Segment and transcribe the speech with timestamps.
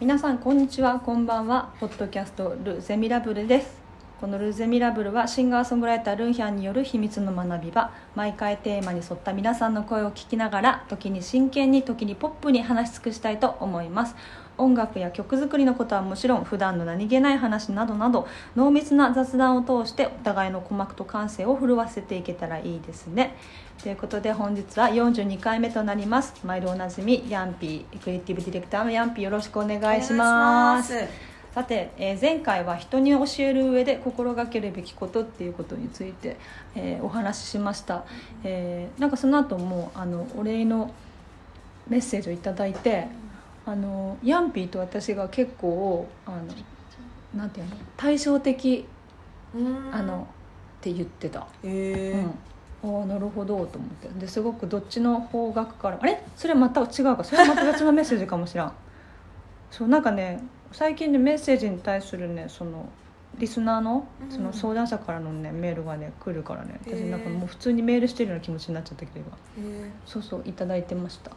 [0.00, 1.74] 皆さんこんにちはこんばんは。
[1.80, 3.83] ポッドキャストル・ゼミラブルです。
[4.20, 7.90] このル・ゼミラブルはシンガーソングライタールンヒャンによる秘密の学び場。
[8.14, 14.14] 毎回テーマに沿った皆さんの声を聞きながら時に真剣に時にポップに話し尽くしたいと思います。
[14.56, 23.34] 音楽や曲作りのことはもちろん普段の何気ない話などなど濃密な雑談を通してお互いの鼓膜と感性を震わせていけたらいいですね。
[23.82, 26.34] ということで本日は42回目となります。
[26.44, 31.33] 毎度おなじみヤンピークリエイティブディレクターのヤンピーよろしくお願いします。
[31.54, 36.36] さて、えー前回は人に教える上で心がけるべきことっていうことについて、
[36.74, 38.04] えーお話ししました、
[38.42, 40.92] えーなんかその後もあのお礼の
[41.86, 43.06] メッセージをいただいて
[43.64, 46.38] あのヤンピーと私が結構あの
[47.38, 48.84] なんていうの対照的
[49.54, 49.94] うん。
[49.94, 50.26] あの
[50.78, 52.26] って言ってた、へえ
[52.82, 54.08] うん、ああなるほどと思って。
[54.18, 56.20] ですごくどっちの方角からあれ？
[56.34, 57.22] それまた違うか。
[57.22, 58.72] それはまた別のメッセージかもしらん。
[59.70, 60.42] そうなんかね
[60.76, 62.88] 最近ねメッセージに対するねその
[63.38, 64.30] リスナーのうん。
[64.30, 69.36] その相談者からのねメールがね来るからね私なんかもう普通にメールしてるような気持ちになっちゃったけど今。
[69.86, 71.30] へそうそういただいてました。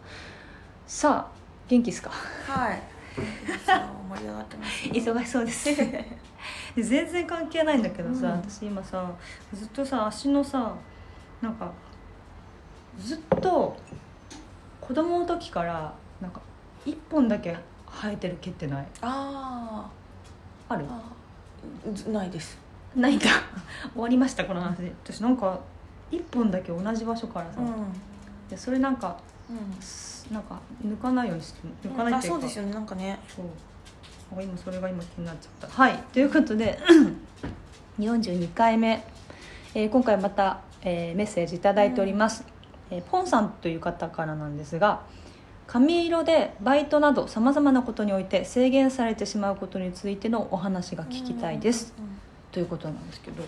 [0.87, 2.11] さあ元気ですか？
[2.47, 2.81] えはい。
[4.09, 5.69] 盛り上がってますね忙しそうです。
[6.77, 8.31] 全然関係ないんだけどさ、うん。
[8.49, 9.11] 私今さ
[9.53, 10.73] ずっとさ足のさ
[11.41, 11.71] なんか
[12.99, 13.75] ずっと
[14.81, 16.41] 子供の時からなんか
[16.85, 17.55] 一本だけ
[18.01, 18.87] 生えてる毛ってない？
[19.01, 19.89] あ
[20.69, 21.93] ああー。
[21.93, 22.57] ずないです。
[22.95, 23.25] ないんだ。
[23.93, 24.83] 終わりましたこの話。
[25.03, 25.59] 私なんか
[26.11, 27.67] 一本だけ同じ場所からさ、うん。
[28.49, 29.17] でそれなんか
[29.49, 29.81] うん。
[29.81, 33.19] すなんか抜かないようにして抜かないっていうか、あそうですよねなんかね。
[33.27, 33.45] そう。
[34.37, 35.81] あ今それが今気になっちゃった。
[35.81, 35.97] はい。
[36.13, 36.79] ということで
[37.99, 39.03] 42回目、
[39.73, 42.43] えー今回また、えーメッセージいただいております、
[42.91, 45.01] えーポンさんという方からなんですが
[45.67, 52.07] 髪色でバイトなどさまざまなことにおいて制限されてしまうことについてのお話が聞きたいです、うん
[52.49, 53.43] ということなんですけど。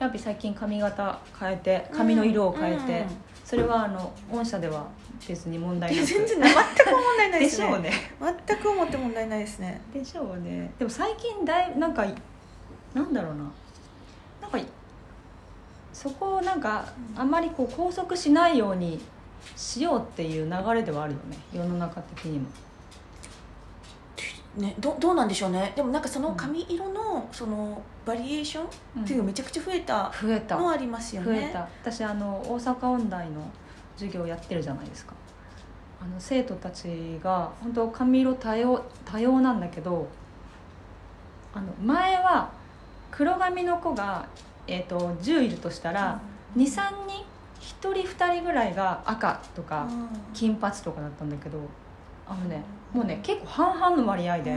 [0.00, 3.06] やっぱり最近髪型変えて髪の色を変えて、うん
[3.44, 4.86] それはあの御社では
[5.26, 6.06] 別に問題なく。
[6.06, 7.66] 全然全く問題ないでですね。
[7.66, 7.92] しょうね。
[8.46, 9.80] 全く思って問題ないですね。
[9.92, 10.72] でしょうね。
[10.78, 12.06] でも最近だいなんか
[12.94, 13.50] なんだろうな。
[14.40, 14.58] なんか
[15.92, 16.84] そこをなんか
[17.16, 19.00] あんまりこう拘束しないように
[19.56, 22.48] しようっていう流れではあるよね世の中的にも。
[24.56, 25.72] ねどどうなんでしょうね。
[25.76, 30.56] でもなんかその髪色のそのバリエーションっていうのがめちゃくちゃ増えた増えた。
[30.56, 31.40] のはありますよね。
[31.40, 31.68] 増えた。
[31.82, 33.48] 私あの大阪音大の
[33.96, 35.14] 授業やってるじゃないですか。
[36.02, 40.08] あの生徒たちが本当髪色多様多様なんだけど
[41.52, 42.50] あの前は
[43.10, 44.26] 黒髪の子が、
[44.66, 46.20] えー、と10いるとしたら、
[46.56, 47.24] 23人
[47.80, 49.86] 1人2人ぐらいが赤とか
[50.34, 51.58] 金髪とかだったんだけど
[52.26, 54.52] あのねもうね結構半々の割合で、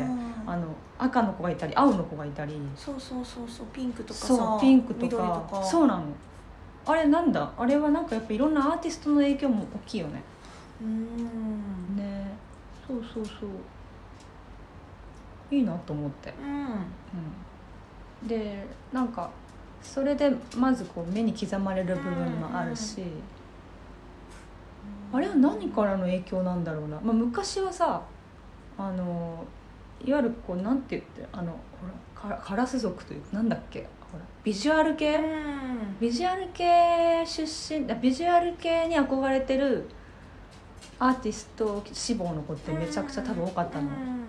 [0.46, 0.68] あの
[0.98, 2.60] 赤の子がいたり青の子がいたり。
[2.76, 5.48] そうそうそうそうピンクとかさそうピンクとか。
[5.52, 5.64] か。
[5.64, 6.04] そうなの。
[6.86, 7.52] あれなんだ？
[7.58, 10.22] あれはなんかやっぱいろんなアーティストの影響も大きいよね。
[10.82, 11.96] うーん。
[11.96, 12.36] ね。
[12.88, 13.50] そうそうそう。
[15.56, 16.66] いいなと思って、うん。
[18.24, 19.30] うん、でなんか
[19.84, 23.04] それでまずこう目に刻まれる部分もあるし、
[25.12, 28.02] あれは何からの影響なんだろうな、まあ、昔はさ
[28.78, 29.46] あの
[30.04, 35.20] いわゆるこうなんて言ってあのほらカカラス族というかなんだっけほらビジュアル系、
[36.00, 39.88] ビジュアル系出身あビジュアル系に憧れてる
[40.98, 44.24] アーティスト志望の子ってめちゃくちゃ多分多かったの、うん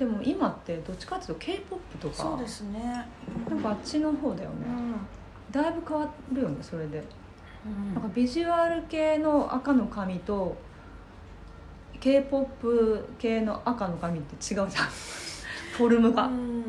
[0.00, 3.06] でも今ってどっちかっていうと k p o p とかそうですね。
[3.50, 4.94] なんかあっちの方だよね、うん。
[5.52, 7.04] だいぶ変わるよねそれで、
[7.66, 10.56] うんなんかビジュアル系の赤の髪と
[12.00, 12.66] k p o p
[13.18, 14.70] 系の赤の髪って違うじゃん。
[15.76, 16.62] フォルムが、うん。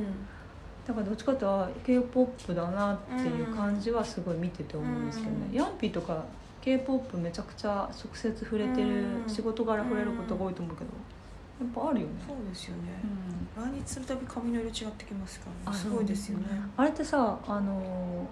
[0.85, 5.55] だからどっちかっていうと k p o p だなっていう感じはすごい見てて思うんですけどね、うん。
[5.55, 6.21] ヤンピーとか
[6.59, 9.29] k p o p めちゃくちゃ直接触れてる、うん。
[9.29, 10.89] 仕事柄触れることが多いと思うけど
[11.61, 12.81] やっぱあるよね、そうですよね。
[13.55, 13.71] うん。
[13.75, 16.45] 来日するたび髪の色違ってきますからあねすごいですよね。
[16.75, 18.27] あれってさあの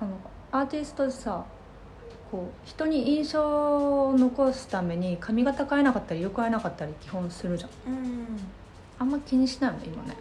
[0.00, 0.18] あの
[0.50, 1.44] アーティストでさ
[2.30, 7.70] こう人に印象を残すために髪型変えなかったり色変えなかったり基本するじゃん。
[7.92, 8.26] うん。
[8.98, 10.16] あんま気にしないよね今ね。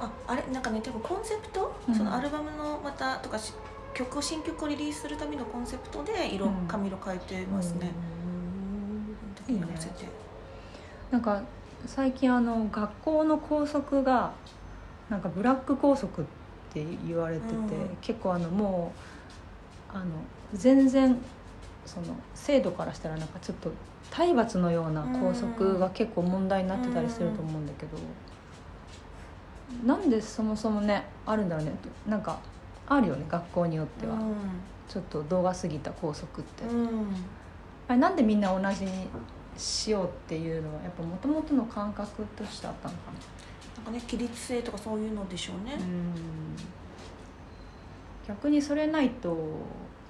[0.00, 1.94] ああれなんかね多分コンセプト、うん。
[1.94, 3.54] そのアルバムのまたとかし
[3.94, 6.66] 曲を新曲をリリースするためのコンセプトで色、うん。
[6.66, 7.92] 髪色変えてますね、時に
[9.48, 10.06] 合わせて
[11.10, 11.42] なんか
[11.86, 14.32] 最近あの学校の校則が
[15.10, 16.24] なんかブラック校則っ
[16.72, 17.60] て言われてて、うん。
[18.00, 18.92] 結構あのも
[19.92, 20.04] うあの
[20.54, 21.16] 全然
[21.84, 23.70] その制度からしたらなんかちょっと
[24.10, 27.98] 体罰のような校則が結構問題になってたりすると思うんだけど、
[29.84, 31.72] なんでそもそもねあるんだろうね。
[32.08, 32.38] なんか
[32.86, 34.18] あるよね学校によっては、
[34.88, 36.64] ちょっと動画過ぎた校則って、
[37.88, 39.08] あれなんでみんな同じに
[39.56, 43.18] しようっていうのはやっぱもともとの感覚としてあったのかな？
[43.76, 46.14] なんかね規律性とかそういうのでしょうね、うん。
[48.26, 49.36] 逆にそれないと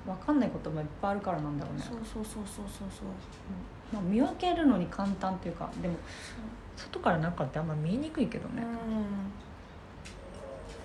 [0.07, 1.83] 分かんないこともいっぱいあるからなんだろうね。
[1.83, 3.07] そうそうそうそうそうそう。
[3.93, 5.95] まあ、見分けるのに簡単っていうかでも
[6.77, 8.63] 外から中ってあんま見えにくいけどね、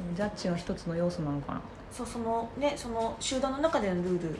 [0.01, 0.15] うん。
[0.15, 1.61] ジャッジの一つの要素なのかな。
[1.91, 4.09] そうそのねその集団の中でのルール。
[4.11, 4.39] うんうんうんうん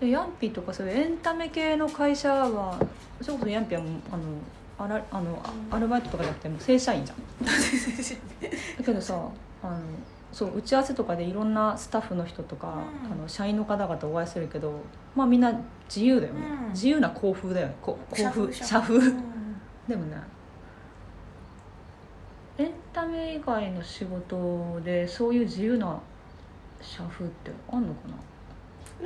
[0.00, 2.78] でヤンピーとかそういうエンタメ系の会社は
[3.20, 4.22] それこそヤンピーはもうあの
[4.78, 5.40] あらあの
[5.70, 7.18] あアルバイトとかじゃなくてもう正社員じゃん。
[7.44, 9.28] だけどさ
[9.62, 9.78] あの
[10.32, 13.12] そう打ち合わせとかでいろんなスタッフの人とか、うん。
[13.12, 14.80] あの社員の方々お会いするけど
[15.14, 15.52] まあみんな
[15.88, 16.72] 自由だよね、うん。
[16.72, 17.76] 自由な校風だよね。
[17.80, 18.98] こ校風社社風。
[18.98, 19.22] うん。
[19.86, 20.16] でもね
[22.58, 25.98] エンタメ以外の仕事でそういう自由な
[26.80, 28.14] 社風ってあんのかな？
[28.14, 28.18] あ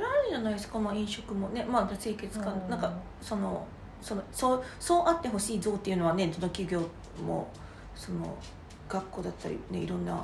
[0.05, 2.69] るじゃないですか、まあ、飲食もね、まあ、清潔感、うん。
[2.69, 2.91] なんか
[3.21, 3.65] その
[4.01, 6.81] そのそうそうあってほしい像っていうのはねどの企業
[7.25, 7.47] も
[7.95, 8.37] その
[8.87, 10.23] 学校だったり、ね、いろんな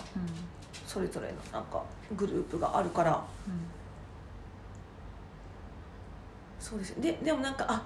[0.86, 1.84] それぞれのなんか
[2.16, 3.24] グループがあるから。
[6.60, 7.02] そうです。
[7.02, 7.86] ででもなんかあ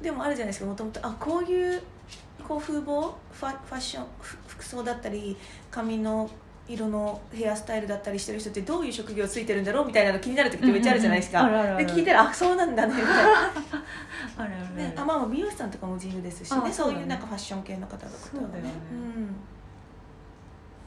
[0.00, 1.04] でもあるじゃないですかもともと。
[1.04, 1.82] あこういう
[2.46, 5.36] こう風貌ファファッションふ服装だったり
[5.70, 6.30] 髪の
[6.66, 11.42] 色のヘアスタイルだったりしてる人ってどういう職業ついてるんだろうみたいなの気になる時ってめっちゃあるじゃないですか、
[11.76, 12.94] で聞いたらあそうなんだね。
[12.94, 13.52] みたいな
[14.36, 16.60] あれあれね、あまあ美容師さんとかも自由ですしね。
[16.64, 18.70] あそういうなんかファッション系の方とかそうだよね。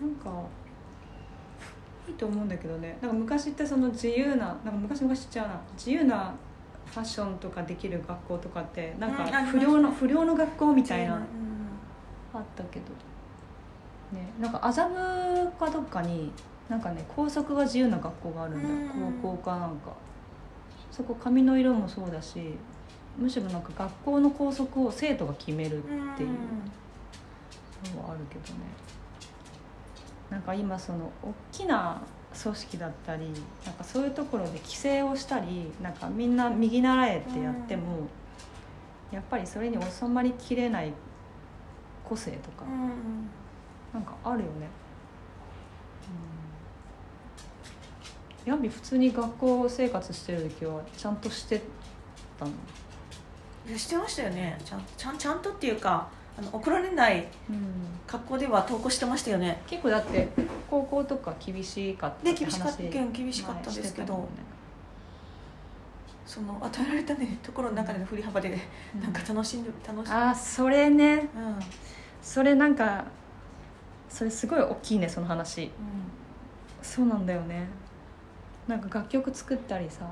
[0.01, 0.31] うんなんか
[2.07, 2.97] いいと思うんだけどね。
[3.01, 6.33] なんか昔ってその自由ななんか昔昔っちゃうな自由な
[6.85, 11.15] ファッションとかできる学校とかってなんか不良の、不良の学校みたいな。
[11.15, 11.21] うん。
[12.33, 12.85] あったけど
[14.11, 16.31] ねなんか麻布かどっかに
[16.69, 18.75] なんかね校則が自由な学校があるんだよ。
[18.75, 19.13] うん。
[19.21, 19.91] 高校かなんか。
[20.91, 22.55] そこ髪の色もそうだし
[23.17, 25.87] むしろなんか学校の校則を生徒が決めるっ
[26.17, 26.29] ていう。
[27.95, 28.61] のはあるけどね。
[30.29, 32.01] なんか今その大きな
[32.41, 33.31] 組織だったり
[33.65, 38.07] なんかそういうところで規制をしたりなんかみんな右習えってやっても、
[39.11, 40.91] やっぱりそれに収まりきれない
[42.03, 42.89] 個性とか、うんうん
[43.97, 44.51] なんかあるよね、
[48.45, 51.63] うん、ヤンビ普通に学校生活してる時はちゃんとして
[52.37, 52.51] たの、
[53.67, 54.55] いやしてましたよね。
[54.63, 56.07] ちゃんちゃんちゃんとっていうか
[56.37, 57.63] あの怒られないうん、
[58.05, 59.63] 格好では投稿してましたよね。
[59.65, 60.27] 結構だって
[60.69, 64.21] 高校とか厳しかったで厳しかった厳厳しかったですけど、ね。
[66.27, 68.55] その与えられたねところの中での振り幅で、
[68.93, 69.01] うん。
[69.01, 70.11] なんか楽しんで楽しんで。
[70.11, 71.27] あーそれね。
[71.35, 71.59] うんうん。
[72.21, 73.05] それなんか
[74.09, 75.71] それすごい大きいねその話。
[76.81, 77.67] そうなんだよね。
[78.67, 80.09] なんか楽曲作ったりさ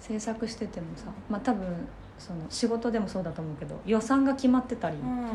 [0.00, 1.66] 制作しててもさまあ多分
[2.18, 5.28] その仕事でもそうだと思うけど予算が決まってたり、うん。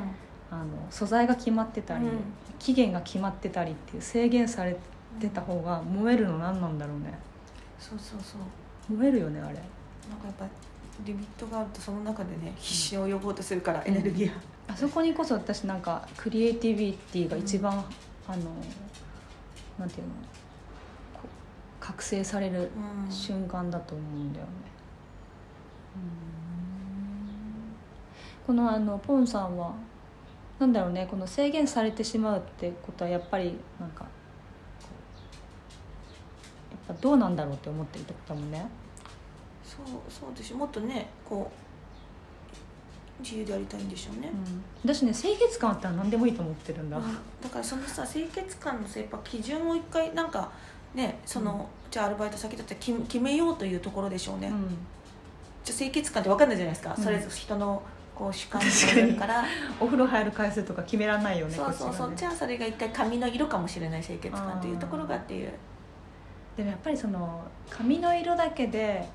[0.51, 2.19] あの素材が決まってたり、うん。
[2.59, 4.77] 期限が決まってたりっていう制限され
[5.19, 7.17] てた方が燃えるの何なんだろうね。
[7.79, 8.37] そうそうそ
[8.93, 8.97] う。
[8.97, 9.53] 燃えるよねあれ。
[9.53, 10.45] なんかやっぱ
[11.03, 14.33] リミットがあるとその中でね必死を呼ぼうとするから、エネルギーが
[14.67, 17.73] あそこにこそ私なんかクリエイティビティが一番、
[18.27, 18.43] あの
[19.77, 20.13] なんていうの
[21.79, 22.71] 覚醒される
[23.05, 23.11] うん。
[23.11, 24.51] 瞬間だと思うんだよね、
[28.47, 29.73] このあのポンさんは
[30.59, 34.05] なんだろうねこの制限されてしまうってことはやっぱりなんか
[36.87, 38.67] やっぱどうなんだろうって思ってるってことだもんね。
[39.63, 40.57] そうそうですよ。
[40.57, 41.64] もっとねこう
[43.19, 44.29] 自由でありたいんでしょうね、
[44.83, 47.03] うん、私ね清潔感あったら何でもいいと思ってるんだ、うん
[47.41, 50.51] だからそのさ清潔感のさやっぱ基準を一回なんか
[50.95, 54.67] ねその、じゃあアルバイト先だったら決めようというところでしょうね、うん。
[55.63, 57.03] じゃあ清潔感って分かんないじゃないですか、うん。
[57.03, 57.83] それぞれ人の
[58.15, 59.43] こう主観によるから。
[59.79, 65.51] お風呂入る回数とか決めらんないよねそうそうそう、じゃあそれが一回髪の色かもしれない清潔感っていうところがっていう。
[66.55, 69.05] でもやっぱりその髪の色だけで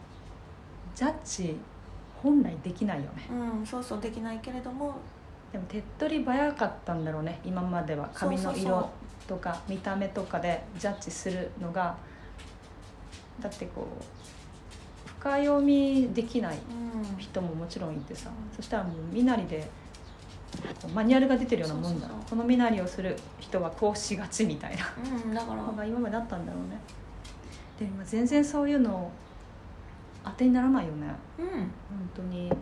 [0.95, 1.57] ジャッジ
[2.23, 3.29] 本来できないよね。
[3.31, 4.95] うんそうそうできないけれども。
[5.53, 8.09] でも手っ取り早かったんだろうね今までは。
[8.15, 8.89] 髪の色
[9.27, 11.97] とか見た目とかでジャッジするのが。
[13.41, 17.19] だってこう深読みできないうん。
[17.19, 19.69] 人ももちろんいてさ、うんそしたらもう身なりで
[20.95, 22.09] マニュアルが出てるようなもんだ。
[22.29, 24.85] この身なりをする人はこうしがちみたいな。
[25.25, 25.63] うんだから。
[25.63, 26.79] のが今まであったんだろうね。
[27.79, 29.11] でも今全然そういうの
[30.25, 31.07] 当てにならないよね。
[31.39, 31.47] うん。
[31.49, 31.71] 本
[32.15, 32.49] 当に。
[32.49, 32.57] ね。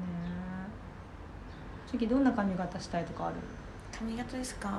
[0.00, 0.04] え
[1.86, 3.36] 次どんな髪型したいとかある、
[3.96, 4.68] 髪型ですか？
[4.68, 4.72] あ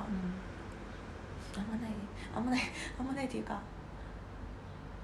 [1.60, 1.92] んまない。
[2.36, 2.62] あんまない。
[3.00, 3.60] あんまないっていうか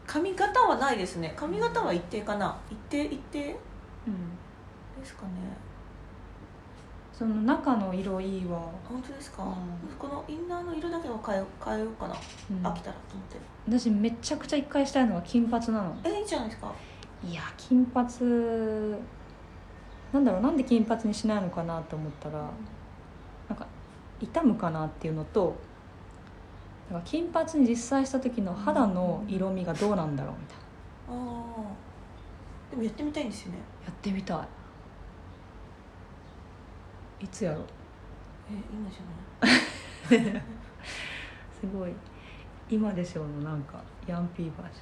[0.06, 1.34] 髪型はないですね。
[1.36, 2.58] 髪型は一定かな。
[2.70, 3.58] 一定一定？
[4.08, 5.30] うん、ですかね
[7.24, 9.98] その中の色いいわ、本当ですか、うん。
[9.98, 12.16] このインナーの色だけは変え変えようかな、
[12.52, 12.58] うん。
[12.68, 13.80] 飽きたらと思って。
[13.80, 15.96] 私めちゃくちゃ一回したいのが金髪なの。
[16.04, 16.70] えいいじゃないですか。
[17.26, 18.06] いや金髪
[20.12, 22.50] なんだろうなんで金髪にしないのかなと思ったら
[23.48, 23.66] なんか
[24.20, 25.56] 傷むかなっていうのと
[26.92, 31.24] なんか金髪に実際した時の肌の色味がどうなんだろうみたいな。
[31.24, 33.60] ああでもやってみたいんですよね。
[33.86, 34.38] やってみたい
[37.24, 37.62] いつやろ？
[38.52, 40.42] え今じゃない？
[41.60, 41.92] すごい。
[42.70, 44.80] 今でしょうのなんかヤンピーバージ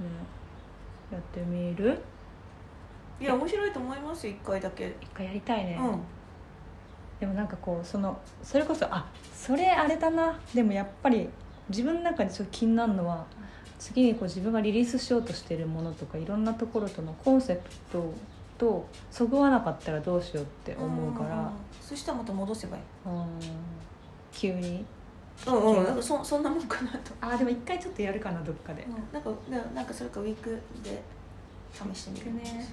[0.00, 0.10] ョンね。
[1.10, 1.98] やってみる？
[3.20, 4.32] いや面白いと思いますよ。
[4.32, 4.94] 一回だけ。
[5.00, 6.00] 一回やりたいね、うん。
[7.20, 10.38] でもなんかこうそのそれこそあそれあれだな。
[10.54, 11.28] でもやっぱり
[11.68, 13.24] 自分の中でちょっと気になるのは
[13.78, 18.12] 次にこう自分がリリースしようとしてるものとかいろんなところとのコンセプト
[18.62, 21.50] とそぐわなかったらどうしようって思うから、
[21.80, 22.82] そしたらまた戻せばいい。
[23.06, 23.26] うん。
[24.30, 24.84] 急に。
[25.46, 25.84] うんうん。
[25.84, 30.50] なんかそそんなもんかなと、あでも一回ちょっとやるかなどっかで、うん、なんかななんかそれかウィーク
[30.84, 31.02] で
[31.72, 32.34] 試してみる。
[32.34, 32.68] ね。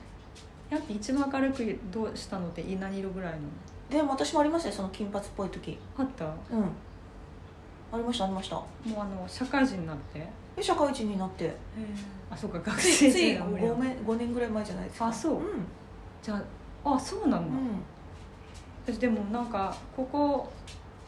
[0.70, 3.40] やっぱ一番明るくどうしたのって何色ぐらいの。
[3.90, 5.80] でも私もありましたよその金髪っぽい時。
[5.98, 6.26] あった？
[6.26, 6.64] もうん
[7.92, 8.56] ありましたありました。
[8.58, 8.62] う
[8.98, 10.28] あの社会人になって？
[10.56, 11.56] で社会人になって。
[12.32, 15.08] あそうか学生つい時代 5, 年5年ぐらい前じゃないですか。
[15.08, 15.34] あそう？
[15.38, 15.66] うん、
[16.22, 16.36] じゃ
[16.84, 17.82] ああそうなんだ、うん、
[18.86, 20.52] 私でもなんかここ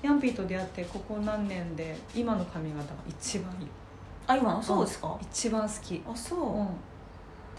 [0.01, 3.67] ヤンピーと出会ってここ何年で今の髪型が一番いい？
[4.27, 4.61] あ今の？
[4.61, 5.17] そうですか？
[5.21, 6.01] 一番好き。
[6.07, 6.67] あそう、うん。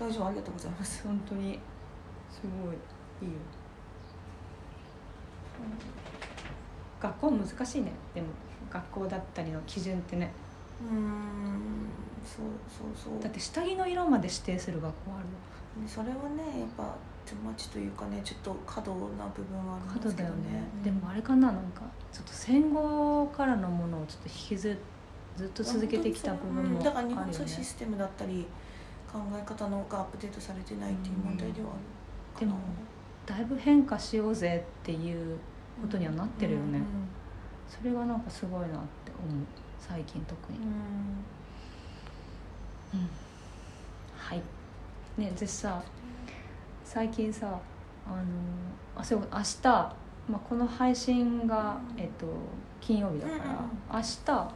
[0.00, 1.04] 大丈夫ありがとうございます。
[1.04, 1.60] 本当に
[2.28, 3.38] すごいいいよ、
[7.00, 8.26] 学校難しいねでも
[8.72, 10.30] 学校だったりの基準ってね。
[10.80, 11.60] うーん。
[12.24, 13.22] そうそうそう。
[13.22, 16.94] だって下着の色まで指定する学校あるねそれはねやっぱ
[17.26, 20.34] トゥーマッチというかねちょっと過度な部分はあり角だよますけどね。
[20.52, 20.82] ね、うん。
[20.82, 24.78] でもあれかななんかちょっと戦後からのものをちょっと引きず
[25.36, 26.84] ずっと続けてきた部分もあるよね、うん。
[26.84, 28.46] だから日本そういうシステムだったり
[29.12, 32.46] 考え方のがアップデートされてないっていう問題ではあるかな。
[32.46, 32.58] でも
[33.26, 35.38] だいぶ変化しようぜっていう
[35.80, 36.82] ことにはなってるよね、うん
[37.78, 39.46] それがなんかすごいなって思う。
[39.78, 40.64] 最近特に、うん。
[43.00, 43.08] うん。
[44.16, 44.42] はい。
[45.16, 45.82] ねでさ
[46.84, 47.58] 最近さ
[48.06, 48.24] あの
[48.96, 49.62] あそう明日、
[50.28, 52.26] まあ、この配信が、えっと、
[52.80, 53.34] 金曜日だか
[53.90, 54.54] ら、明日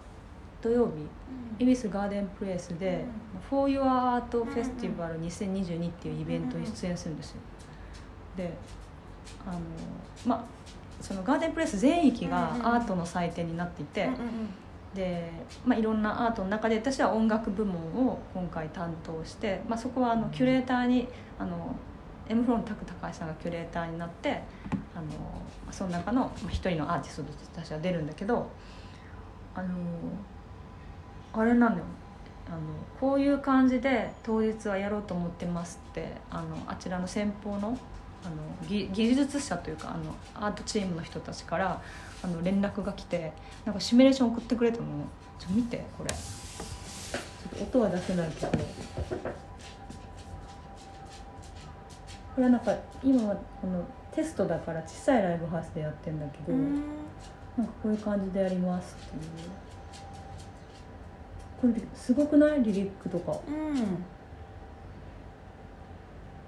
[0.63, 3.05] 土曜日恵比寿ガーデンプレイスで
[3.49, 7.41] 「For Your Art Festival 2022」っていうイベントに出演するんですよ。
[8.37, 8.53] で
[9.47, 9.61] あの
[10.27, 10.45] まあ
[11.01, 14.09] そのガーデンプレイス全域がアートの祭典になっていて、
[14.95, 15.31] で、
[15.65, 17.77] まあ、いろんなアートの中で私は音楽部門
[18.07, 21.07] を今回担当して、まあ、そこはあのキュレーターに
[21.39, 21.77] あの
[22.29, 24.43] M フロンタク高橋さんがキュレーターになって
[24.95, 25.07] あの
[25.71, 28.51] その中のまあ一人のアーティストとして私は出るんだけど
[29.55, 29.69] あの
[31.35, 31.83] あれなのよ。
[32.49, 32.59] あの
[33.01, 37.77] こういう感じで当日はやろうと思ってますってあのあちらの先方の
[38.25, 38.37] あの
[38.69, 41.81] 技技術者というかあのアートチームの人たちから
[42.23, 43.33] あの連絡が来て
[43.65, 44.85] なんかシミュレーション送ってくれたの。
[45.39, 46.11] ちょ見てこれ。
[46.11, 48.49] ちょっと音は出せないけど。
[48.49, 48.59] こ
[52.39, 56.83] れはなんか今はこのテストだから小さいライブハウスでやってんだけど、うん。
[57.57, 59.19] なんかこういう感じでやりますってい
[61.69, 61.73] う。
[61.75, 62.63] これすごくない？
[62.63, 63.39] リリックとか。
[63.47, 64.05] うん。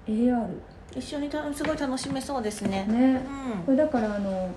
[0.07, 0.47] AR
[0.95, 2.85] 一緒にたすごい楽しめそうですね。
[2.85, 3.21] ね。
[3.57, 3.63] うん。
[3.63, 4.49] これだからあの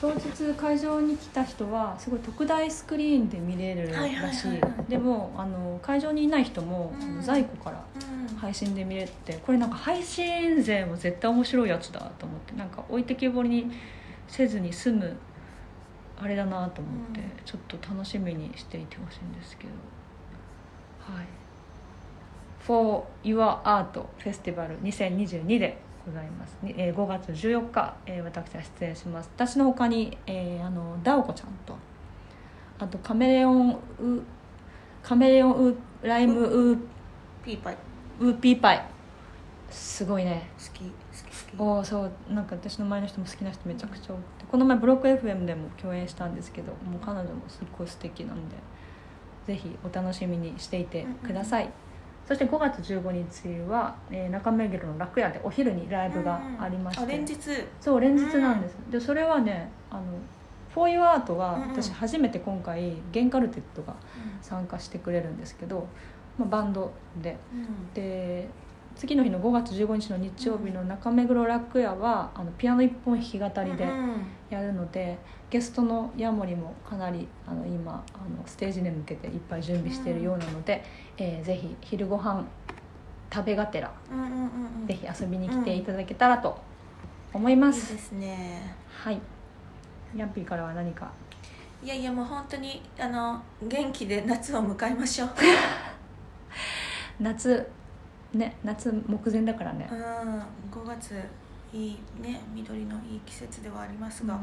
[0.00, 4.14] 当日会場に来た人はすごい特大スクリーンで見れるらはい。
[4.14, 4.90] はいしはいはいい。
[4.90, 7.22] でもあの会場にいない人も、うん。
[7.22, 7.84] 在庫から
[8.30, 8.36] うん。
[8.36, 13.72] 配信で見れてこれなんか配信勢も絶対面白いやつだと思ってなんか置いてけぼりに
[14.28, 15.16] せずに済む
[16.20, 17.26] あれだなと思って、うん。
[17.44, 19.70] ちょっと楽しみにしていてほしいんですけど。
[21.14, 21.24] はい
[22.60, 29.30] 「For Your Art Festival 2022」でございます、にえー5月14日、えー私は出演します。
[29.34, 31.76] 私のほかに、えーあの DAOKO ちゃんと
[32.78, 38.84] あと Chameleon、Chameleon Lime Whoopiepie。Whoopiepie。
[39.70, 40.48] すごいね。
[40.58, 40.90] 好き好
[41.30, 41.60] き好き。
[41.60, 42.12] おーそう。
[42.32, 44.38] なんか私の前の人も好きな人めちゃくちゃ多くて。
[44.50, 48.56] この前ブロック FM でも共演したんですけどもう彼女もすっごい素敵なんで
[49.46, 51.70] ぜひお楽しみにしていてください、
[52.28, 57.38] そして5月15日は、えー中目黒の楽屋でお昼にライブがありまして、あ連日。
[57.80, 60.02] そう連日なんです、でそれはねあの
[60.74, 61.68] フォーユーアートはうんうん。
[61.70, 63.96] 私初めて今回ゲンカルテットが
[64.42, 65.86] 参加してくれるんですけど、
[66.38, 66.92] まあ、バンド
[67.22, 68.46] でうんで
[68.98, 75.18] 次の日の5月15日の日曜日の中目黒楽屋はあのピアノ一本弾き語りでうんやるので、
[75.50, 80.82] ゲストのヤモリもかなりあの今あのステージに向けていっぱい準備しているようなので、
[81.16, 82.44] えーぜひ昼ご飯
[83.32, 84.30] 食べがてらうんうんうん
[84.80, 84.86] うん。
[84.86, 86.58] ぜひ遊びに来ていただけたらと
[87.32, 88.74] 思います、いいですね。
[88.90, 89.20] はい。
[90.16, 91.12] ヤンピーからは何か？
[91.84, 95.28] いやいやもう本当にあの元気で夏を迎えましょう。
[97.20, 97.68] 夏
[98.34, 99.88] ね夏目前だからね。
[99.90, 99.98] うん
[100.70, 101.14] 5月
[101.72, 104.38] いいね緑のいい季節ではありますが、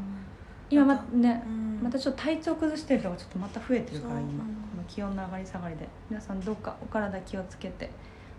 [0.70, 1.80] 今ままたねうん。
[1.82, 4.24] またちょっと体調崩してる人がちょっとまた増えてるから今、う。
[4.24, 4.42] んこ
[4.76, 5.88] の気温の上がり下がりで。
[6.08, 7.90] 皆さんどうかお体気をつけて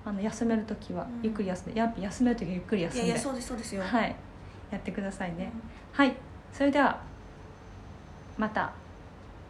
[0.05, 1.19] あの休める時はうん。
[1.23, 3.05] ゆっくり休んで、やっぱ休める時はゆっくり休んで。
[3.05, 4.15] いやいやそうですそうですよ、はい。
[4.71, 6.05] やってくださいね、うん。
[6.05, 6.15] はい。
[6.53, 7.01] それでは
[8.37, 8.71] また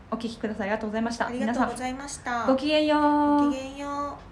[0.09, 0.69] お聞きください。
[0.69, 1.27] ありがとうございました。
[1.27, 2.47] ありが皆さんとうございました。
[2.47, 3.45] ごきげんよう。
[3.45, 4.27] ごきげんよう